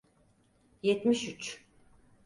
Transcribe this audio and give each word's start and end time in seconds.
Yetmiş 0.83 1.29
üç 1.29 1.63